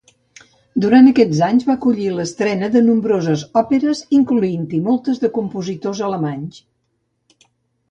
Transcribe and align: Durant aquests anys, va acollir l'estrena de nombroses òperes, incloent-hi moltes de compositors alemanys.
Durant 0.85 1.09
aquests 1.09 1.41
anys, 1.47 1.65
va 1.67 1.73
acollir 1.79 2.07
l'estrena 2.15 2.71
de 2.77 2.83
nombroses 2.87 3.45
òperes, 3.63 4.03
incloent-hi 4.23 4.81
moltes 4.89 5.23
de 5.27 5.33
compositors 5.39 6.05
alemanys. 6.11 6.61